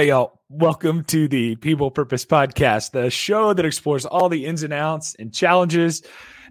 [0.00, 0.40] Hey, y'all.
[0.48, 5.14] Welcome to the People Purpose Podcast, the show that explores all the ins and outs
[5.18, 6.02] and challenges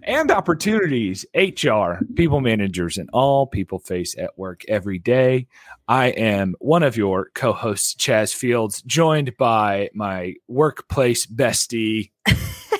[0.04, 5.48] and opportunities HR, people managers, and all people face at work every day.
[5.88, 12.12] I am one of your co hosts, Chas Fields, joined by my workplace bestie.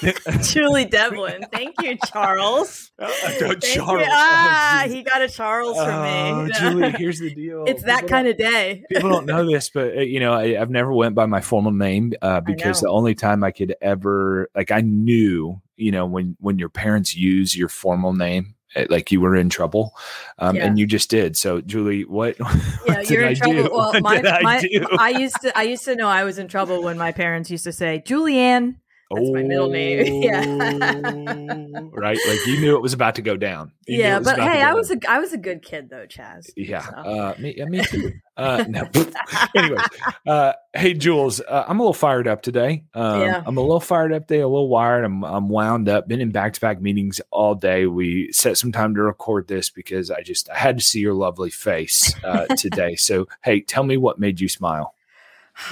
[0.43, 1.45] Julie Develin.
[1.53, 2.91] Thank you, Charles.
[3.01, 3.75] Uh, Thank you.
[3.77, 4.07] Charles.
[4.11, 6.03] Ah, Oh, he got a Charles oh, from
[6.47, 6.53] me.
[6.59, 7.65] Julie, here's the deal.
[7.67, 8.85] it's that People kind of day.
[8.91, 11.73] people don't know this, but uh, you know, I, I've never went by my formal
[11.73, 16.37] name uh, because the only time I could ever, like, I knew, you know, when
[16.41, 19.95] when your parents use your formal name, uh, like you were in trouble,
[20.39, 20.67] um, Yeah.
[20.67, 21.39] and you just did.
[21.39, 22.37] So, Julie, what?
[22.39, 22.47] Yeah,
[22.85, 23.55] what did you're I in trouble.
[23.55, 23.71] do?
[23.73, 24.87] Well, What my, did I do?
[24.99, 27.65] I used to I used to know I was in trouble when my parents used
[27.65, 28.75] to say Julianne.
[29.13, 30.23] That's my middle name.
[30.23, 30.45] Yeah.
[30.47, 32.19] Oh, right.
[32.29, 33.73] Like you knew it was about to go down.
[33.87, 34.77] You yeah, but hey, I down.
[34.77, 36.51] was a I was a good kid though, Chas.
[36.57, 36.83] Yeah.
[36.83, 36.95] So.
[36.97, 38.13] Uh, me, yeah, me too.
[38.37, 38.89] Uh, no.
[39.55, 39.81] Anyways,
[40.27, 42.85] uh, hey, Jules, uh, I'm a little fired up today.
[42.95, 43.43] Um, Yeah.
[43.45, 45.05] I'm a little fired up today, a little wired.
[45.05, 47.85] I'm, I'm wound up, been in back to back meetings all day.
[47.85, 51.13] We set some time to record this because I just, I had to see your
[51.13, 52.97] lovely face uh, today.
[52.97, 54.95] so, hey, tell me what made you smile.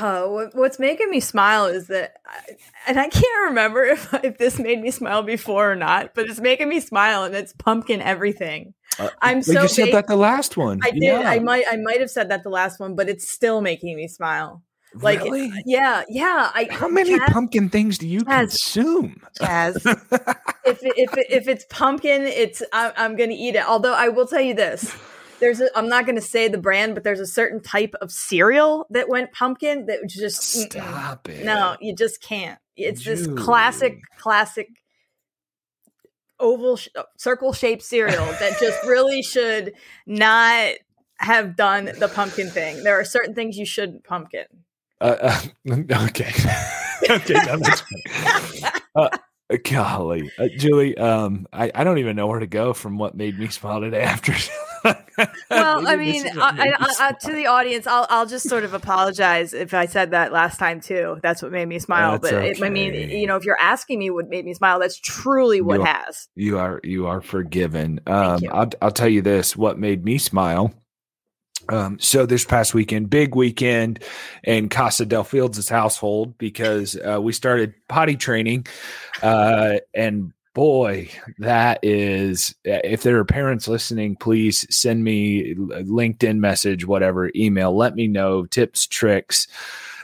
[0.01, 4.59] Oh, what's making me smile is that, I, and I can't remember if, if this
[4.59, 8.75] made me smile before or not, but it's making me smile, and it's pumpkin everything.
[8.99, 10.81] Uh, I'm so you said big- that the last one.
[10.83, 11.03] I did.
[11.03, 11.21] Yeah.
[11.21, 11.65] I might.
[11.71, 14.63] I might have said that the last one, but it's still making me smile.
[14.95, 15.53] Like, really?
[15.67, 16.51] yeah, yeah.
[16.55, 18.51] I How many Chas, pumpkin things do you Chas.
[18.51, 19.23] consume?
[19.39, 23.69] Chas, if it, if it, if it's pumpkin, it's I'm, I'm gonna eat it.
[23.69, 24.97] Although I will tell you this.
[25.41, 28.11] There's a, I'm not going to say the brand, but there's a certain type of
[28.11, 30.73] cereal that went pumpkin that just mm-mm.
[30.73, 31.45] Stop it.
[31.45, 32.59] No, you just can't.
[32.77, 34.69] It's this classic, classic
[36.41, 39.75] oval, sh- circle shaped cereal that just really should
[40.07, 40.75] not
[41.19, 42.83] have done the pumpkin thing.
[42.85, 44.47] There are certain things you shouldn't pumpkin.
[45.01, 45.41] Uh, uh,
[46.07, 46.33] okay.
[47.11, 47.83] okay, that
[48.63, 48.73] sense.
[48.95, 49.09] Uh,
[49.65, 53.39] golly, uh, Julie, um, I, I don't even know where to go from what made
[53.39, 54.35] me smile today after.
[54.85, 59.53] Well, I mean, I, I, I, to the audience, I'll I'll just sort of apologize
[59.53, 61.19] if I said that last time too.
[61.23, 62.19] That's what made me smile.
[62.19, 64.79] That's but it, I mean, you know, if you're asking me what made me smile,
[64.79, 66.29] that's truly what You are- has.
[66.37, 68.01] you are you are forgiven.
[68.07, 68.51] Um, you.
[68.51, 70.73] I'll I'll tell you this: what made me smile.
[71.71, 74.03] Um, so this past weekend, big weekend
[74.45, 78.67] in Casa del Fields' household because uh, we started potty training,
[79.23, 81.09] uh, and boy,
[81.39, 86.85] that is uh, if there are parents listening, please send me a uh, LinkedIn message,
[86.85, 89.47] whatever, email, let me know tips, tricks.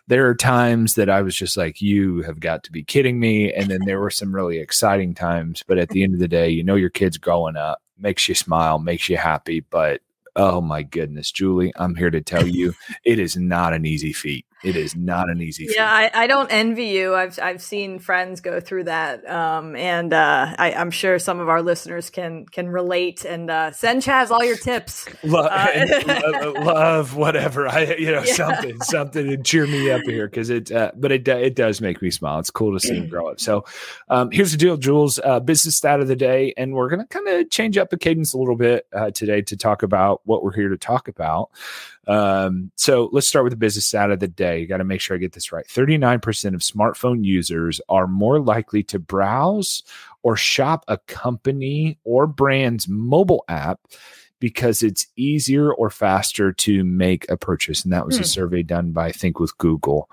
[0.07, 3.53] There are times that I was just like, you have got to be kidding me.
[3.53, 5.65] And then there were some really exciting times.
[5.67, 8.37] But at the end of the day, you know, your kid's growing up, makes you
[8.37, 9.59] smile, makes you happy.
[9.59, 10.03] But
[10.37, 14.47] oh my goodness, Julie, I'm here to tell you it is not an easy feat.
[14.65, 15.67] It is not an easy.
[15.71, 17.15] Yeah, I, I don't envy you.
[17.15, 21.49] I've I've seen friends go through that, um, and uh, I, I'm sure some of
[21.49, 23.25] our listeners can can relate.
[23.25, 25.07] And uh, send Chas all your tips.
[25.25, 27.69] Love, Uh, love, whatever.
[27.69, 28.35] I, you know, Yeah.
[28.35, 32.01] something, something to cheer me up here because it, uh, but it, it does make
[32.03, 32.39] me smile.
[32.39, 33.41] It's cool to see him grow up.
[33.41, 33.65] So,
[34.09, 35.19] um, here's the deal, Jules.
[35.23, 38.33] Uh, business stat of the day, and we're gonna kind of change up the cadence
[38.33, 41.51] a little bit uh, today to talk about what we're here to talk about.
[42.07, 44.61] Um, so let's start with the business stat of the day.
[44.61, 45.67] You got to make sure I get this right.
[45.67, 49.83] 39% of smartphone users are more likely to browse
[50.23, 53.81] or shop a company or brand's mobile app
[54.41, 57.85] because it's easier or faster to make a purchase.
[57.85, 58.25] And that was a Hmm.
[58.25, 60.11] survey done by Think with Google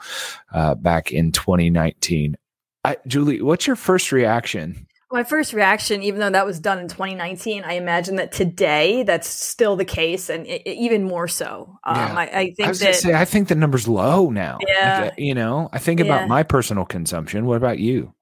[0.54, 2.38] uh, back in 2019.
[2.84, 4.88] I, Julie, what's your first reaction?
[5.12, 9.28] My first reaction, even though that was done in 2019, I imagine that today that's
[9.28, 11.78] still the case, and i- i- even more so.
[11.84, 12.14] Um, Yeah.
[12.16, 14.58] I, I I think was that say, I think the number's low now.
[14.66, 15.10] Yeah.
[15.12, 16.06] uh, you know, I think Yeah.
[16.06, 17.46] about my personal consumption.
[17.46, 18.14] What about you?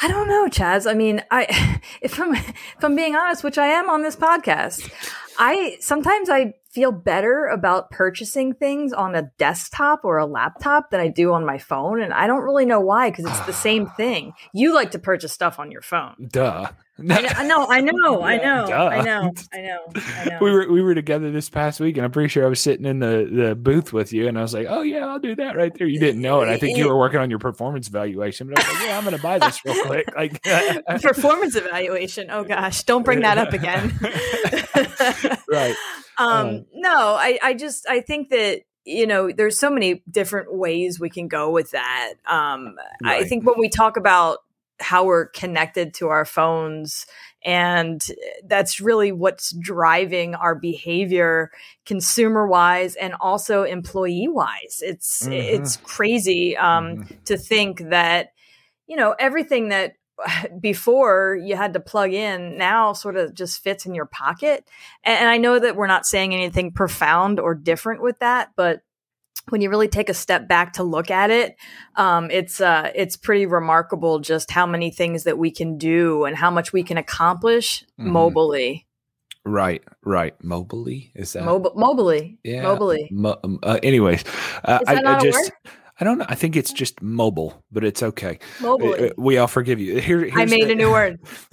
[0.00, 0.86] I don't know, Chas.
[0.86, 4.90] I mean, I if I'm if I'm being honest, which I am on this podcast,
[5.38, 11.00] I sometimes I feel better about purchasing things on a desktop or a laptop than
[11.00, 13.86] I do on my phone, and I don't really know why because it's the same
[13.96, 14.32] thing.
[14.52, 16.28] You like to purchase stuff on your phone.
[16.30, 16.68] Duh.
[16.98, 18.86] I know, I know, I know, duh.
[18.86, 20.38] I know, I know, I know.
[20.40, 22.84] we were we were together this past week, and I'm pretty sure I was sitting
[22.84, 25.56] in the the booth with you, and I was like, "Oh yeah, I'll do that
[25.56, 26.48] right there." You didn't know it.
[26.48, 29.04] I think you were working on your performance evaluation, but I was like, "Yeah, I'm
[29.04, 30.42] going to buy this real quick." Like,
[31.02, 32.30] Performance evaluation.
[32.30, 33.98] Oh gosh, don't bring that up again.
[35.50, 35.74] right?
[36.18, 40.98] um no i i just i think that you know there's so many different ways
[41.00, 44.38] we can go with that um i think when we talk about
[44.80, 47.06] how we're connected to our phones
[47.44, 48.04] And
[48.44, 51.50] that's really what's driving our behavior
[51.86, 54.80] consumer wise and also employee wise.
[54.80, 55.32] It's, mm-hmm.
[55.32, 57.14] it's crazy um, mm-hmm.
[57.24, 58.32] to think that,
[58.86, 59.94] you know, everything that
[60.60, 64.68] before you had to plug in now sort of just fits in your pocket.
[65.04, 68.82] And, I know that we're not saying anything profound or different with that, but
[69.48, 71.56] when you really take a step back to look at it,
[71.96, 76.36] um, it's uh, it's pretty remarkable just how many things that we can do and
[76.36, 78.14] how much we can accomplish mm-hmm.
[78.14, 78.84] mobily.
[79.44, 80.38] Right, right.
[80.40, 82.38] Mobily is that Mob- mobily?
[82.44, 83.10] Yeah, mobily.
[83.10, 84.24] Mo- um, uh, anyways,
[84.64, 85.50] uh, I, I just.
[86.02, 86.26] I don't know.
[86.28, 88.40] I think it's just mobile, but it's okay.
[88.60, 88.92] Mobile.
[88.92, 90.00] Uh, we all forgive you.
[90.00, 91.20] Here, I made the, a new word.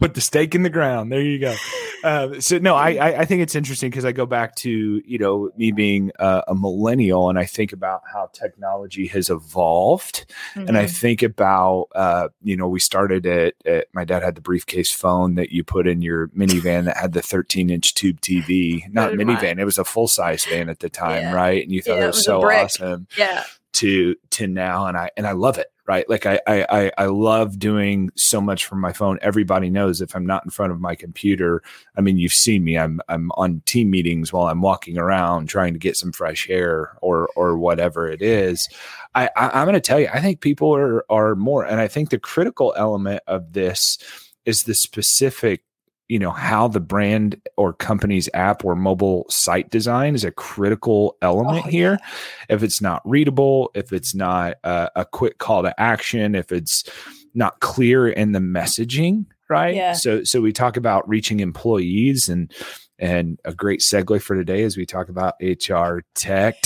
[0.00, 1.12] Put the stake in the ground.
[1.12, 1.54] There you go.
[2.02, 5.50] Uh, so no, I I think it's interesting because I go back to you know
[5.56, 10.68] me being a, a, millennial and I think about how technology has evolved, mm-hmm.
[10.68, 10.94] and I mm-hmm.
[10.94, 15.34] think about uh, you know we started at, at, my dad had the briefcase phone
[15.34, 19.58] that you put in your minivan that had the 13 inch tube TV, not minivan,
[19.58, 21.34] it was a full size van at the time, yeah.
[21.34, 21.62] right?
[21.62, 23.44] And you thought yeah, that was, was so awesome, yeah.
[23.74, 26.08] To to now, and I and I love it right?
[26.08, 29.18] Like I, I, I love doing so much from my phone.
[29.22, 31.64] Everybody knows if I'm not in front of my computer,
[31.96, 32.78] I mean, you've seen me.
[32.78, 36.96] I'm, I'm on team meetings while I'm walking around trying to get some fresh air
[37.02, 38.68] or, or whatever it is.
[39.16, 41.88] I, I I'm going to tell you, I think people are, are more, and I
[41.88, 43.98] think the critical element of this
[44.44, 45.64] is the specific
[46.10, 51.16] you know how the brand or company's app or mobile site design is a critical
[51.22, 52.54] element oh, here yeah.
[52.56, 56.84] if it's not readable if it's not uh, a quick call to action if it's
[57.32, 59.92] not clear in the messaging right yeah.
[59.92, 62.52] so so we talk about reaching employees and
[63.00, 66.60] and a great segue for today as we talk about HR tech,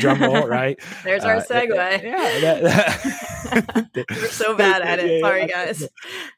[0.00, 0.80] drum roll, right?
[1.04, 2.02] There's our uh, segue.
[2.02, 5.20] Yeah, we're so bad at it.
[5.20, 5.86] Sorry, guys.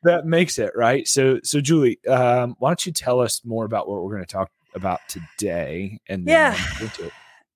[0.03, 1.07] That makes it right.
[1.07, 4.33] So, so Julie, um, why don't you tell us more about what we're going to
[4.33, 6.01] talk about today?
[6.09, 6.59] And yeah.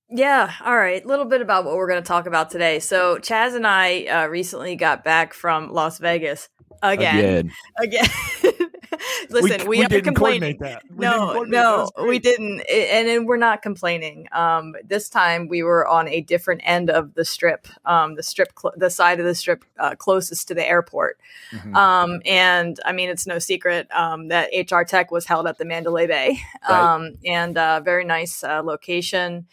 [0.08, 0.52] Yeah.
[0.64, 1.04] All right.
[1.04, 2.78] A little bit about what we're going to talk about today.
[2.78, 6.48] So, Chas and I uh, recently got back from Las Vegas
[6.82, 7.50] again.
[7.78, 8.08] Again.
[8.44, 8.70] again.
[9.30, 10.60] Listen, we, we, we haven't complained.
[10.90, 14.28] No, no, we didn't, and, and we're not complaining.
[14.32, 18.52] Um, this time we were on a different end of the strip, um, the strip,
[18.58, 21.18] cl- the side of the strip uh, closest to the airport.
[21.52, 21.76] Mm-hmm.
[21.76, 25.64] Um, and I mean, it's no secret um, that HR Tech was held at the
[25.64, 26.38] Mandalay Bay,
[26.68, 26.94] right.
[26.94, 29.46] Um, and uh, very nice uh, location.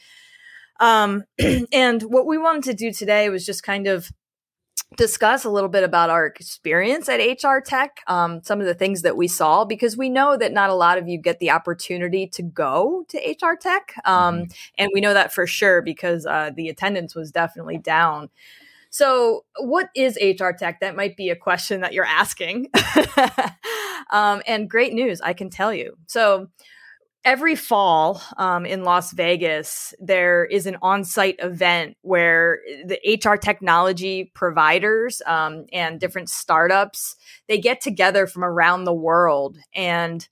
[0.80, 1.26] Um,
[1.72, 4.12] and what we wanted to do today was just kind of
[4.98, 9.04] discuss a little bit about our experience at HR Tech, um, some of the things
[9.04, 12.28] that we saw, because we know that not a lot of you get the opportunity
[12.28, 13.94] to go to HR Tech.
[14.06, 14.52] Um, mm-hmm.
[14.78, 18.30] And we know that for sure because uh, the attendance was definitely down.
[18.90, 20.82] So, what is HR Tech?
[20.82, 22.68] That might be a question that you're asking.
[24.12, 25.98] um, and great news, I can tell you.
[26.08, 26.50] So,
[27.24, 33.36] every fall um, in Las Vegas, there is an on site event where the HR
[33.36, 37.16] technology providers um, and different startups
[37.48, 40.28] they get together from around the world and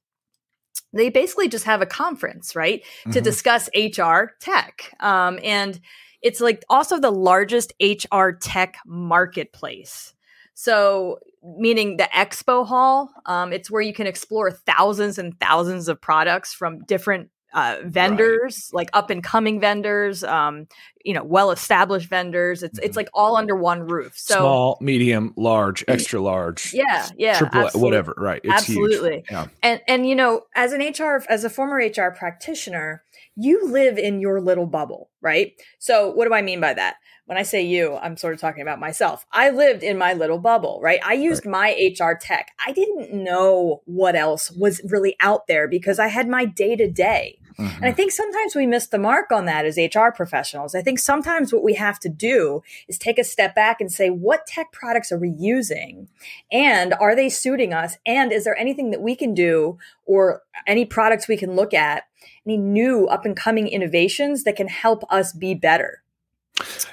[0.93, 3.11] they basically just have a conference, right, mm-hmm.
[3.11, 4.93] to discuss HR tech.
[4.99, 5.79] Um, and
[6.21, 10.13] it's like also the largest HR tech marketplace.
[10.61, 16.01] So, meaning the expo hall, um, it's where you can explore thousands and thousands of
[16.01, 18.77] products from different uh, vendors, right.
[18.77, 20.67] like up and coming vendors, um,
[21.05, 22.61] you know, well established vendors.
[22.61, 22.85] It's mm-hmm.
[22.85, 24.11] it's like all under one roof.
[24.17, 26.73] So small, medium, large, extra large.
[26.73, 28.13] Yeah, yeah, triple, whatever.
[28.17, 28.41] Right.
[28.43, 29.23] It's absolutely.
[29.31, 29.47] Yeah.
[29.63, 33.05] And and you know, as an HR, as a former HR practitioner,
[33.39, 35.53] you live in your little bubble, right?
[35.79, 36.97] So what do I mean by that?
[37.29, 39.23] when I say you, I'm sort of talking about myself.
[39.31, 40.99] I lived in my little bubble, right?
[41.05, 42.49] I used my HR tech.
[42.65, 46.89] I didn't know what else was really out there because I had my day to
[46.89, 47.38] day.
[47.59, 47.83] Mm-hmm.
[47.83, 50.75] And I think sometimes we miss the mark on that as HR professionals.
[50.75, 54.09] I think sometimes what we have to do is take a step back and say,
[54.09, 56.07] what tech products are we using?
[56.51, 57.97] And are they suiting us?
[58.05, 62.03] And is there anything that we can do or any products we can look at,
[62.45, 66.01] any new up and coming innovations that can help us be better?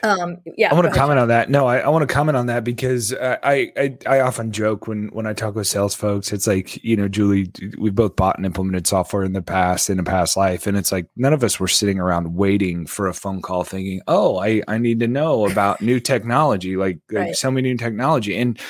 [0.03, 1.51] Um, yeah, I want to comment on that.
[1.51, 5.09] No, I, I want to comment on that because I, I I often joke when
[5.09, 6.33] when I talk with sales folks.
[6.33, 9.99] It's like you know, Julie, we've both bought and implemented software in the past in
[9.99, 13.15] a past life, and it's like none of us were sitting around waiting for a
[13.15, 17.29] phone call, thinking, "Oh, I I need to know about new technology, like, right.
[17.29, 18.61] like so many new technology." And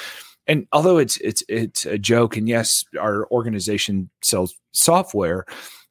[0.46, 5.44] and although it's it's it's a joke, and yes, our organization sells software.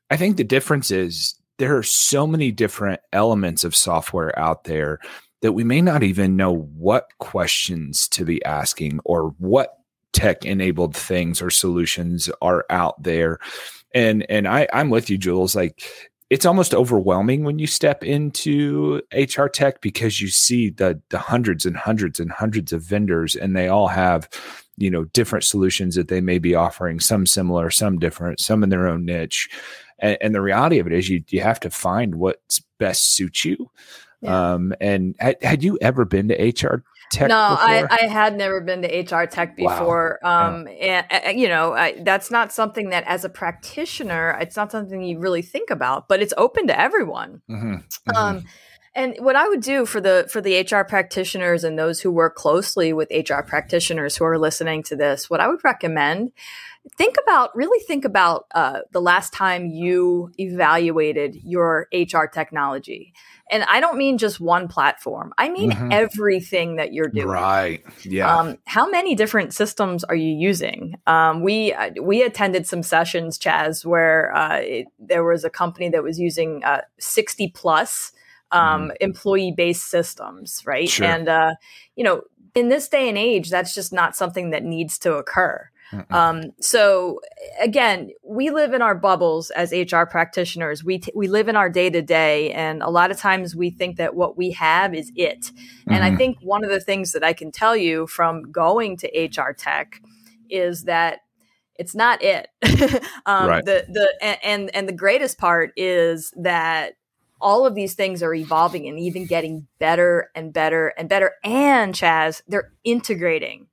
[0.10, 5.00] I think the difference is there are so many different elements of software out there
[5.42, 9.78] that we may not even know what questions to be asking or what
[10.12, 13.40] tech enabled things or solutions are out there.
[13.94, 15.56] And and I I'm with you, Jules.
[15.56, 15.84] Like
[16.30, 21.66] it's almost overwhelming when you step into HR tech because you see the the hundreds
[21.66, 24.28] and hundreds and hundreds of vendors and they all have
[24.78, 28.70] you know different solutions that they may be offering some similar some different some in
[28.70, 29.50] their own niche
[30.00, 33.46] and, and the reality of it is you you have to find what's best suits
[33.46, 33.70] you
[34.22, 34.54] yeah.
[34.54, 38.62] um and had, had you ever been to hr tech no I, I had never
[38.62, 40.48] been to hr tech before wow.
[40.48, 44.72] um and, and, you know I, that's not something that as a practitioner it's not
[44.72, 47.76] something you really think about but it's open to everyone mm-hmm.
[47.76, 48.16] Mm-hmm.
[48.16, 48.44] um
[48.96, 52.36] and what I would do for the for the HR practitioners and those who work
[52.36, 56.32] closely with HR practitioners who are listening to this, what I would recommend
[56.98, 63.14] think about really think about uh, the last time you evaluated your HR technology.
[63.52, 65.34] And I don't mean just one platform.
[65.38, 65.92] I mean mm-hmm.
[65.92, 67.28] everything that you're doing.
[67.28, 67.84] Right.
[68.04, 68.36] Yeah.
[68.36, 70.96] Um, how many different systems are you using?
[71.06, 75.90] Um, we uh, we attended some sessions, Chas, where uh, it, there was a company
[75.90, 78.12] that was using uh, 60 plus
[78.52, 78.92] um, mm-hmm.
[79.02, 80.90] employee based systems, right?
[80.90, 81.08] Sure.
[81.08, 81.56] And, uh,
[81.96, 82.22] you know,
[82.54, 85.70] in this day and age, that's just not something that needs to occur.
[86.10, 87.22] Um, so
[87.60, 90.84] again, we live in our bubbles as HR practitioners.
[90.84, 93.70] We t- we live in our day to day, and a lot of times we
[93.70, 95.42] think that what we have is it.
[95.42, 95.94] Mm-hmm.
[95.94, 96.18] And I mm-hmm.
[96.18, 100.02] think one of the things that I can tell you from going to HR tech
[100.50, 101.20] is that
[101.78, 102.48] it's not it.
[103.26, 103.66] um, right.
[103.66, 106.94] The the and and the greatest part is that
[107.42, 111.34] all of these things are evolving and even getting better and better and better.
[111.44, 113.68] And Chas, they're integrating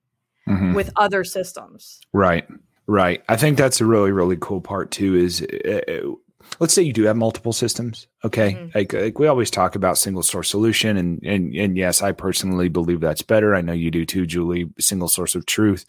[0.47, 0.73] mm-hmm.
[0.73, 1.99] with other systems.
[2.11, 2.47] Right.
[2.85, 3.23] Right.
[3.29, 5.15] I think that's a really, really cool part too.
[5.15, 6.11] Is uh, uh,
[6.59, 8.07] let's say you do have multiple systems.
[8.23, 8.53] Okay.
[8.53, 8.77] Mm-hmm.
[8.77, 12.69] Like, like we always talk about single source solution and, and, and yes, I personally
[12.69, 13.55] believe that's better.
[13.55, 15.85] I know you do too, Julie, single source of truth.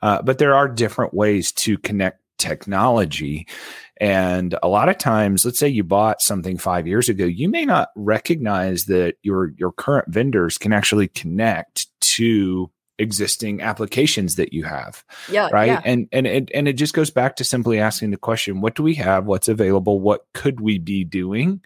[0.00, 3.46] Uh, but there are different ways to connect technology.
[4.02, 7.64] And a lot of times, let's say you bought something five years ago, you may
[7.64, 12.68] not recognize that your your current vendors can actually connect to
[12.98, 15.66] existing applications that you have yeah right?
[15.66, 15.80] yeah.
[15.84, 18.82] and and it, and it just goes back to simply asking the question what do
[18.82, 19.24] we have?
[19.24, 20.00] What's available?
[20.00, 21.60] What could we be doing?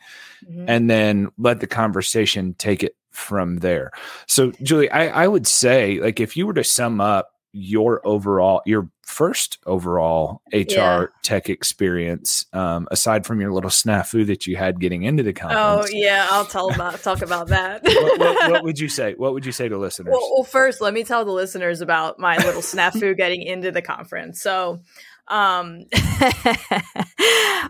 [0.44, 0.66] Mm-hmm.
[0.68, 3.92] and then let the conversation take it from there.
[4.26, 8.60] So julie I, I would say like if you were to sum up your overall
[8.66, 11.04] your first overall HR yeah.
[11.22, 15.32] tech experience um, aside from your little snafu that you had getting into the oh,
[15.32, 15.90] conference.
[15.90, 17.84] Oh yeah, I'll tell about talk about that.
[17.84, 19.14] what, what, what, would you say?
[19.14, 20.12] What would you say to listeners?
[20.12, 23.80] Well, well, first, let me tell the listeners about my little snafu getting into the
[23.80, 24.42] conference.
[24.42, 24.80] So,
[25.28, 25.84] um,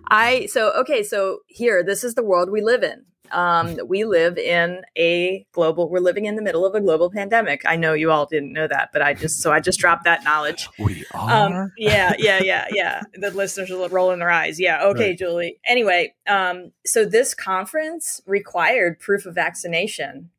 [0.09, 3.05] I so okay, so here, this is the world we live in.
[3.33, 7.62] Um, we live in a global, we're living in the middle of a global pandemic.
[7.66, 10.25] I know you all didn't know that, but I just, so I just dropped that
[10.25, 10.68] knowledge.
[10.78, 11.62] We um, are?
[11.62, 13.02] Um, yeah, yeah, yeah, yeah.
[13.14, 14.61] The listeners are rolling their eyes.
[14.61, 14.85] Yeah.
[14.85, 15.18] Okay, right.
[15.18, 15.59] Julie.
[15.66, 20.30] Anyway, um, so this conference required proof of vaccination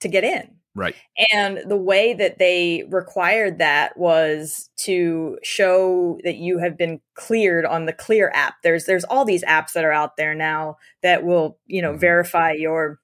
[0.00, 0.55] to get in.
[0.76, 0.94] Right.
[1.32, 7.64] And the way that they required that was to show that you have been cleared
[7.64, 8.56] on the Clear app.
[8.62, 12.00] There's there's all these apps that are out there now that will, you know, mm-hmm.
[12.00, 13.00] verify your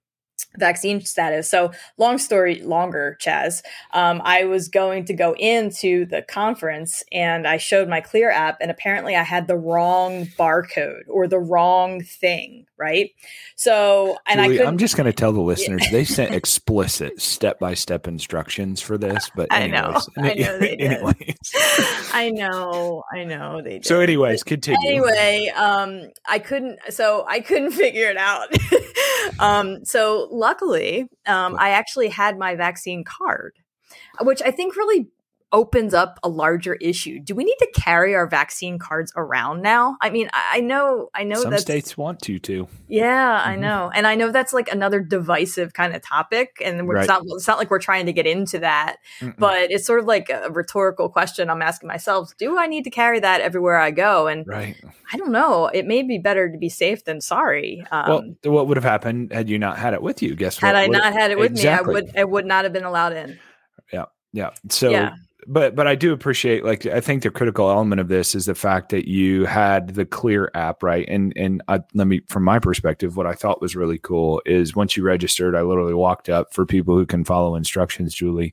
[0.59, 1.49] vaccine status.
[1.49, 7.47] So, long story longer, Chas, um, I was going to go into the conference and
[7.47, 12.03] I showed my Clear app, and apparently I had the wrong barcode or the wrong
[12.03, 13.11] thing, right?
[13.57, 17.59] So, and Julie, I I'm just going to tell the listeners they sent explicit step
[17.59, 20.93] by step instructions for this, but anyways, I know, I know they did.
[20.93, 21.53] anyways.
[22.13, 23.87] I know, I know they did.
[23.87, 24.79] So, anyways, continue.
[24.87, 28.49] Anyway, um, I couldn't, so I couldn't figure it out.
[29.39, 33.55] um, so luckily, um, I actually had my vaccine card,
[34.21, 35.07] which I think really
[35.53, 37.21] opens up a larger issue.
[37.21, 39.97] Do we need to carry our vaccine cards around now?
[40.01, 42.69] I mean, I, know, I know some states want to too.
[42.89, 43.49] Yeah, mm-hmm.
[43.49, 47.01] I know, and I know that's like another divisive kind of topic, and right.
[47.01, 49.37] it's not it's not like we're trying to get into that, Mm-mm.
[49.39, 52.91] but it's sort of like a rhetorical question I'm asking myself: Do I need to
[52.91, 54.27] carry that everywhere I go?
[54.27, 54.77] And right.
[55.13, 55.67] I don't know.
[55.67, 57.85] It may be better to be safe than sorry.
[57.91, 60.35] Um, well, what would have happened had you not had it with you?
[60.35, 60.75] Guess what?
[60.75, 60.77] had?
[60.77, 61.95] I not had it with exactly.
[61.95, 63.39] me, I would I would not have been allowed in.
[63.93, 64.51] Yeah, yeah.
[64.71, 64.91] So.
[64.91, 65.15] Yeah
[65.47, 68.55] but but I do appreciate like I think the critical element of this is the
[68.55, 71.09] fact that you had the Clear app right?
[71.09, 74.77] And and I, let me from my perspective what I thought was really cool is
[74.77, 78.53] once you registered I literally walked up for people who can follow instructions Julie.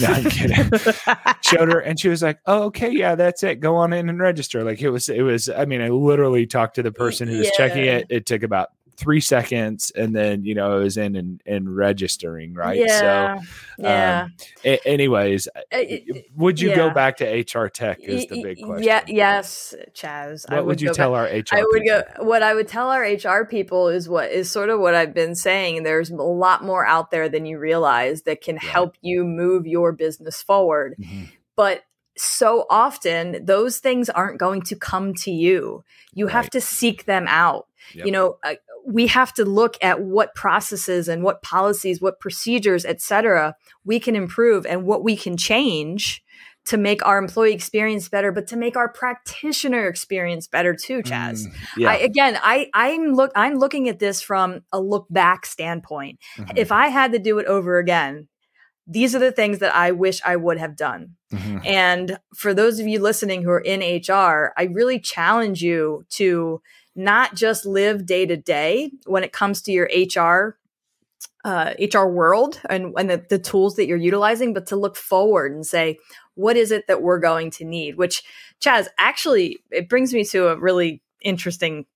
[0.00, 0.70] No I'm kidding.
[1.42, 3.60] Showed her and she was like oh okay yeah that's it.
[3.60, 4.64] Go on in and register.
[4.64, 7.46] Like it was it was I mean I literally talked to the person who was
[7.46, 7.56] yeah.
[7.56, 8.06] checking it.
[8.10, 8.70] It took about
[9.00, 12.78] three seconds, and then you know it was in and, and registering, right?
[12.78, 13.38] Yeah.
[13.38, 13.44] So,
[13.78, 14.22] yeah.
[14.24, 14.32] um,
[14.64, 17.98] a- anyways, Uh, it- would you go back to HR tech?
[18.00, 18.84] Is the big question.
[18.86, 20.46] Yeah, yes, Chas.
[20.48, 21.56] I What would you tell back- our HR?
[21.56, 22.02] I would people?
[22.18, 22.24] go.
[22.24, 25.34] What I would tell our HR people is what is sort of what I've been
[25.34, 25.82] saying.
[25.82, 29.92] There's a lot more out there than you realize that can help you move your
[29.92, 30.94] business forward.
[31.00, 31.28] Mhm.
[31.56, 31.82] But
[32.16, 35.84] so often, those things aren't going to come to you.
[36.12, 37.66] You have to seek them out.
[37.94, 38.06] Yep.
[38.06, 38.54] You know, uh,
[38.86, 44.00] we have to look at what processes and what policies, what procedures, et cetera, we
[44.00, 46.22] can improve and what we can change
[46.66, 51.46] to make our employee experience better, but to make our practitioner experience better too, Chas.
[51.46, 51.90] Mm, yeah.
[51.90, 56.18] I, again, I, I'm look, I'm looking at this from a look back standpoint.
[56.36, 56.58] Mhm.
[56.58, 58.28] If I had to do it over again,
[58.86, 61.16] these are the things that I wish I would have done.
[61.32, 61.64] Mhm.
[61.64, 66.60] And for those of you listening who are in HR, I really challenge you to
[66.94, 70.58] not just live day to day when it comes to your HR
[71.44, 75.52] uh, HR world and, and the, the tools that you're utilizing, but to look forward
[75.52, 75.98] and say,
[76.34, 77.96] what is it that we're going to need?
[77.96, 78.22] Which,
[78.60, 81.86] Chas, actually, it brings me to a really interesting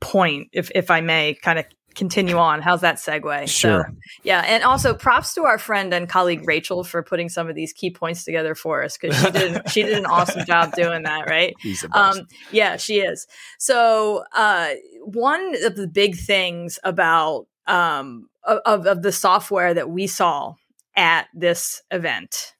[0.00, 2.62] point, if if I may, kind of continue on.
[2.62, 3.48] How's that segue?
[3.48, 3.86] Sure.
[3.88, 7.54] So, yeah, and also props to our friend and colleague Rachel for putting some of
[7.54, 11.02] these key points together for us because she did she did an awesome job doing
[11.04, 11.28] that.
[11.28, 11.54] Right?
[11.92, 13.26] Um, yeah, she is.
[13.58, 14.70] So uh,
[15.02, 20.54] one of the big things about um, of, of the software that we saw
[20.96, 22.54] at this event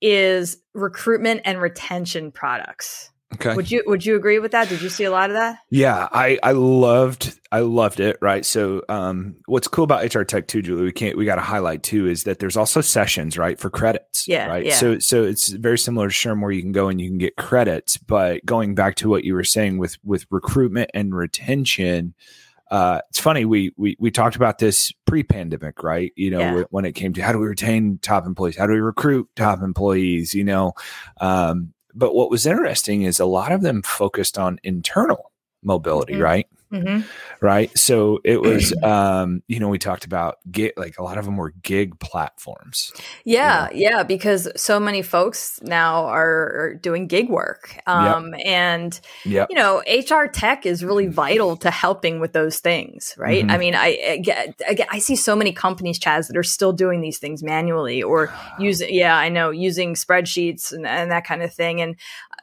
[0.00, 3.11] is recruitment and retention products.
[3.34, 3.54] Okay.
[3.54, 4.68] Would you would you agree with that?
[4.68, 5.58] Did you see a lot of that?
[5.70, 8.16] Yeah, I I loved I loved it.
[8.20, 8.44] Right.
[8.44, 11.82] So, um, what's cool about HR Tech too, Julie, we can't we got to highlight
[11.82, 14.26] too is that there's also sessions, right, for credits.
[14.28, 14.66] Yeah, Right.
[14.66, 14.76] yeah.
[14.76, 17.36] So so it's very similar to SHRM where you can go and you can get
[17.36, 22.14] credits, but going back to what you were saying with with recruitment and retention.
[22.70, 26.10] Uh, it's funny we we we talked about this pre-pandemic, right?
[26.16, 26.62] You know, Yeah.
[26.70, 29.60] when it came to how do we retain top employees, how do we recruit top
[29.62, 30.32] employees?
[30.34, 30.72] You know,
[31.20, 35.30] um, but what was interesting is a lot of them focused on internal
[35.62, 36.22] mobility, Mhm.
[36.22, 36.48] right?
[36.72, 37.02] Mm-hmm.
[37.44, 37.76] Right.
[37.78, 41.36] So it was, um, you know, we talked about gig, like a lot of them
[41.36, 42.92] were gig platforms.
[43.24, 49.48] Yeah, yeah, because so many folks now are, are doing gig work, um, and Yep.
[49.50, 53.44] you know, HR tech is really vital to helping with those things, right?
[53.44, 53.50] Mhm.
[53.50, 56.42] I mean, I, I get, I get, I see so many companies, Chas, that are
[56.42, 61.24] still doing these things manually or using, yeah, I know, using spreadsheets and, and that
[61.26, 61.80] kind of thing.
[61.80, 61.96] And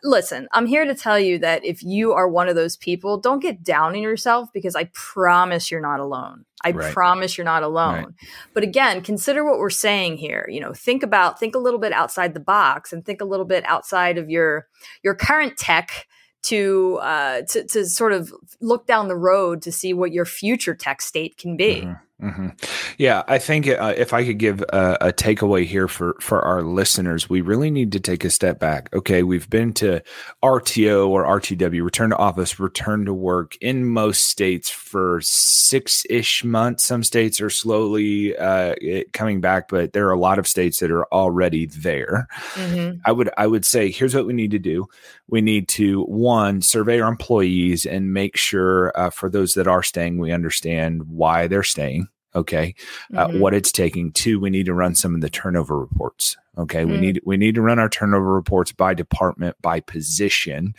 [0.04, 3.42] listen, I'm here to tell you that if you are one of those people, don't
[3.42, 6.46] get down on yourself because I promise you're not alone.
[6.64, 6.94] I Right.
[6.94, 7.96] promise you're not alone.
[7.96, 8.14] Right.
[8.54, 10.46] But again, consider what we're saying here.
[10.50, 13.46] You know, think about think a little bit outside the box and think a little
[13.46, 14.68] bit outside of your
[15.04, 16.08] your current tech
[16.42, 20.74] to uh to, to sort of look down the road to see what your future
[20.76, 21.82] tech state can be.
[21.82, 22.54] Mhm, mhm.
[22.98, 26.62] Yeah, I think uh, if I could give a, a takeaway here for for our
[26.64, 28.90] listeners, we really need to take a step back.
[28.94, 30.02] Okay, we've been to
[30.44, 36.44] RTO or RTW, return to office, return to work in most states for six ish
[36.44, 36.84] months.
[36.86, 38.76] Some states are slowly uh,
[39.14, 42.28] coming back, but there are a lot of states that are already there.
[42.56, 43.00] Mhm.
[43.06, 44.88] I would I would say here's what we need to do.
[45.30, 49.84] We need to one survey our employees and make sure uh, for those that are
[49.84, 52.09] staying, we understand why they're staying.
[52.36, 52.76] Okay,
[53.16, 53.40] uh, Mhm.
[53.40, 54.12] what it's taking.
[54.12, 56.38] Two, we need to run some of the turnover reports.
[56.60, 57.00] Okay, we Mm.
[57.00, 60.76] need we need to run our turnover reports by department, by position,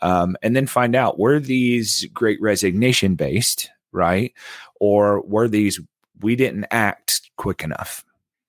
[0.00, 4.32] um, and then find out were these great resignation based, right,
[4.78, 5.80] or were these
[6.20, 8.04] we didn't act quick enough,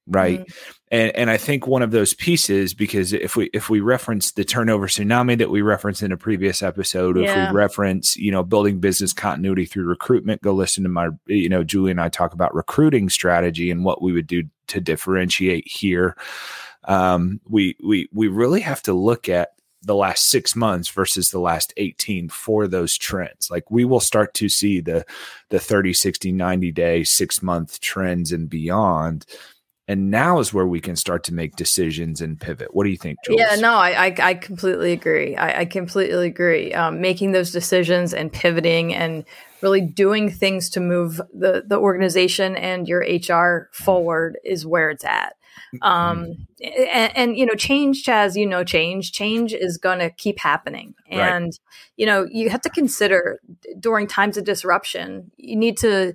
[0.05, 0.41] right?
[0.41, 0.53] Mhm.
[0.93, 4.45] And and I think one of those pieces, because if we if we reference the
[4.45, 8.79] turnover tsunami that we referenced in a previous episode, if we reference you know building
[8.79, 12.53] business continuity through recruitment, go listen to my you know Julie and I talk about
[12.53, 16.15] recruiting strategy and what we would do to differentiate here.
[16.83, 21.39] Um, we we we really have to look at the last six months versus the
[21.39, 23.49] last 18 for those trends.
[23.49, 25.05] Like we will start to see the
[25.49, 29.25] the 30 60 90 day six month trends and beyond
[29.87, 32.73] and now is where we can start to make decisions and pivot.
[32.73, 33.39] What do you think, Jules?
[33.39, 35.35] Yeah, no, I I, I completely agree.
[35.35, 36.73] I, I completely agree.
[36.73, 39.25] Um, making those decisions and pivoting and
[39.61, 45.05] really doing things to move the the organization and your HR forward is where it's
[45.05, 45.35] at.
[45.81, 50.39] Um, and, and you know, change, Chas, you know, change, change is going to keep
[50.39, 51.19] happening, Right.
[51.19, 51.59] and
[51.97, 53.39] you know, you have to consider
[53.79, 56.13] during times of disruption, you need to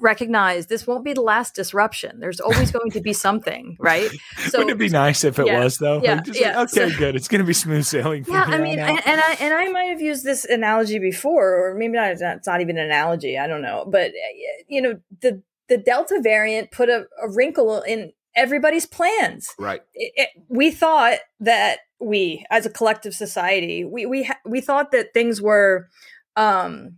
[0.00, 2.20] recognize this won't be the last disruption.
[2.20, 4.10] There's always going to be something, right?
[4.48, 6.00] So wouldn't it be nice if it yeah, was though?
[6.02, 6.58] Yeah, yeah.
[6.58, 7.16] Like, okay, so, good.
[7.16, 8.24] It's going to be smooth sailing.
[8.28, 11.74] Yeah, I mean, and, and, I and I might have used this analogy before, or
[11.74, 12.10] maybe not.
[12.10, 13.38] It's not even an analogy.
[13.38, 17.28] I don't know, but eh, eh, you know, the the Delta variant put a, a
[17.28, 19.48] wrinkle in everybody's plans.
[19.58, 19.80] Right.
[19.94, 24.60] It, it, eh, we thought that we, as a collective society, we we ha- we
[24.60, 25.88] thought that things were,
[26.36, 26.96] um,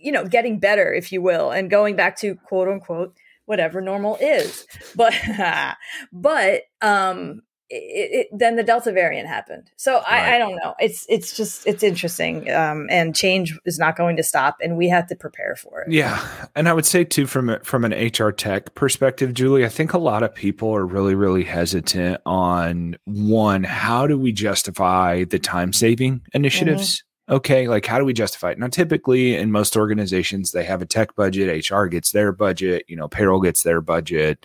[0.00, 3.14] you know, getting better, if you will, and going back to quote unquote
[3.46, 4.66] whatever normal is.
[4.94, 5.14] But
[6.12, 9.70] but um, it, it, then the Delta variant happened.
[9.76, 10.34] So I, right.
[10.34, 10.74] I, don't know.
[10.80, 14.88] It's it's just it's interesting, um, and change is not going to stop, and we
[14.88, 15.92] have to prepare for it.
[15.92, 16.24] Yeah,
[16.56, 19.98] and I would say too, from from an HR tech perspective, Julie, I think a
[19.98, 23.62] lot of people are really really hesitant on one.
[23.62, 26.96] How do we justify the time saving initiatives?
[26.96, 28.58] Mm-hmm okay, like how do we justify it?
[28.58, 32.96] Now, typically in most organizations, they have a tech budget, HR gets their budget, you
[32.96, 34.44] know, payroll gets their budget,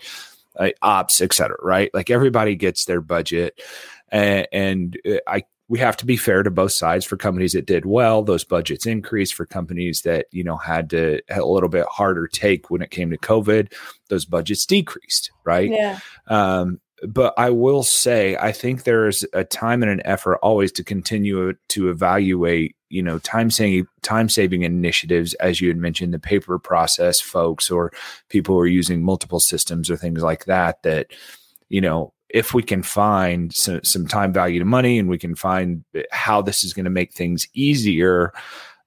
[0.56, 1.90] uh, ops, et cetera, right?
[1.92, 3.60] Like everybody gets their budget.
[4.10, 7.66] And, and uh, I, we have to be fair to both sides for companies that
[7.66, 11.68] did well those budgets increased for companies that you know had to had a little
[11.68, 13.72] bit harder take when it came to covid
[14.08, 19.82] those budgets decreased right yeah um, but I will say, I think there's a time
[19.82, 25.34] and an effort always to continue to evaluate, you know, time saving time saving initiatives,
[25.34, 27.92] as you had mentioned, the paper process folks or
[28.30, 30.82] people who are using multiple systems or things like that.
[30.84, 31.08] That,
[31.68, 35.34] you know, if we can find some, some time value to money and we can
[35.34, 38.32] find eh, how this is going to make things easier,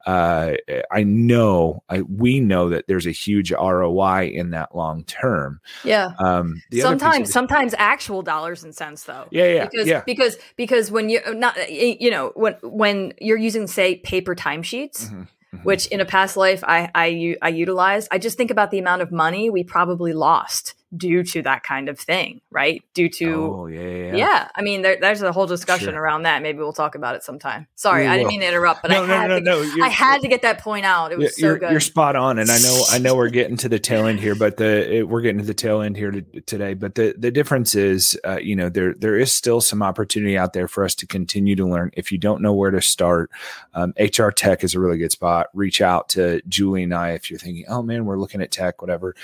[0.06, 0.54] uh,
[0.92, 5.62] I know, I, we know that there's a huge ROI in that long term.
[5.84, 6.12] Yeah.
[6.20, 9.26] Um, sometimes, sometimes actual dollars and cents, though.
[9.32, 10.04] Yeah, yeah, because, yeah.
[10.06, 15.06] Because because when you not you know when when you're using say paper timesheets.
[15.06, 15.24] Mm-hmm.
[15.50, 15.64] Mm-hmm.
[15.64, 18.10] Which in a past life I, I I utilized.
[18.12, 21.90] I just think about the amount of money we probably lost due to that kind
[21.90, 22.84] of thing, right?
[22.94, 24.16] Due to oh yeah, yeah.
[24.16, 24.48] yeah.
[24.56, 26.02] I mean, there, there's a whole discussion sure.
[26.02, 26.42] around that.
[26.42, 27.68] Maybe we'll talk about it sometime.
[27.76, 30.22] Sorry, I didn't mean to interrupt, but no, I had no, no, to, I had
[30.22, 31.12] to get that point out.
[31.12, 31.72] It was you're, so good.
[31.72, 34.36] You're spot on, and I know I know we're getting to the tail end here,
[34.36, 36.74] but the it, we're getting to the tail end here to, today.
[36.74, 40.54] But the the difference is, uh, you know, there there is still some opportunity out
[40.54, 41.92] there for us to continue to learn.
[41.94, 43.30] If you don't know where to start,
[43.74, 45.48] um, HR Tech is a really good spot.
[45.54, 48.82] Reach out to Julie and I if you're thinking, oh man, we're looking at tech,
[48.82, 49.16] whatever.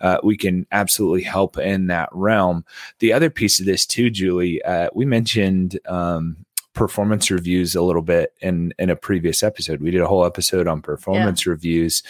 [0.00, 2.64] Uh, we can absolutely help in that realm.
[2.98, 8.02] The other piece of this too, Julie, uh, we mentioned um, performance reviews a little
[8.02, 9.80] bit in in a previous episode.
[9.80, 11.50] We did a whole episode on performance yeah.
[11.50, 12.02] reviews,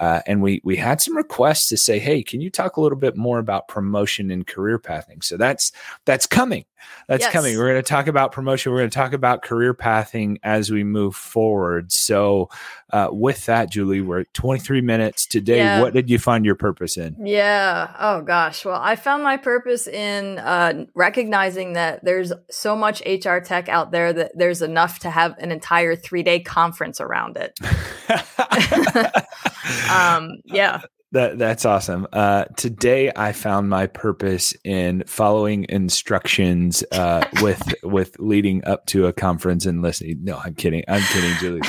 [0.00, 2.98] uh, and we we had some requests to say, "Hey, can you talk a little
[2.98, 5.72] bit more about promotion and career pathing?" So that's
[6.06, 6.64] that's coming.
[7.08, 7.32] That's yes.
[7.32, 7.58] coming.
[7.58, 8.72] We're going to talk about promotion.
[8.72, 11.92] We're going to talk about career pathing as we move forward.
[11.92, 12.48] So,
[12.90, 15.58] uh, with that, Julie, we're at 23 minutes today.
[15.58, 15.80] Yeah.
[15.82, 17.16] What did you find your purpose in?
[17.22, 17.94] Yeah.
[17.98, 18.64] Oh gosh.
[18.64, 23.90] Well, I found my purpose in uh, recognizing that there's so much HR tech out
[23.90, 27.58] there that there's enough to have an entire three day conference around it.
[29.90, 30.82] um, yeah.
[31.12, 32.06] That that's awesome.
[32.12, 39.06] Uh, today I found my purpose in following instructions uh, with with leading up to
[39.06, 40.18] a conference and listening.
[40.22, 40.84] No, I'm kidding.
[40.86, 41.62] I'm kidding, Julie.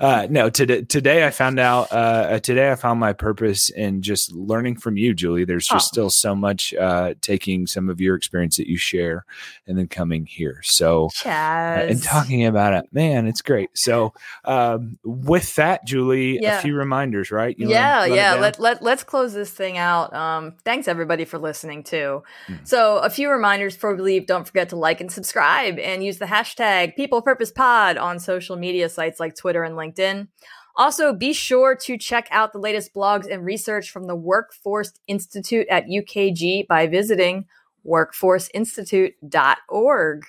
[0.00, 1.92] Uh, no, today today I found out.
[1.92, 5.44] Uh, today I found my purpose in just learning from you, Julie.
[5.44, 5.92] There's just oh.
[5.92, 9.24] still so much uh, taking some of your experience that you share,
[9.66, 10.60] and then coming here.
[10.64, 13.70] So uh, and talking about it, man, it's great.
[13.74, 14.12] So
[14.44, 16.58] um, with that, Julie, yeah.
[16.58, 17.56] a few reminders, right?
[17.58, 18.34] You yeah, yeah.
[18.34, 20.14] Let let let's close this thing out.
[20.14, 22.22] Um, thanks everybody for listening too.
[22.48, 22.66] Mm.
[22.66, 24.26] So a few reminders before we leave.
[24.26, 28.56] Don't forget to like and subscribe and use the hashtag People Purpose Pod on social
[28.56, 30.28] media sites like Twitter and LinkedIn.
[30.74, 35.68] Also, be sure to check out the latest blogs and research from the Workforce Institute
[35.68, 37.44] at UKG by visiting
[37.84, 40.24] workforceinstitute.org.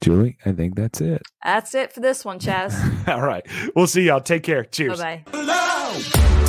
[0.00, 1.20] Julie, I think that's it.
[1.44, 2.74] That's it for this one, Chas.
[3.08, 3.46] All right.
[3.74, 4.20] We'll see y'all.
[4.20, 4.64] Take care.
[4.64, 4.98] Cheers.
[4.98, 6.41] Bye bye.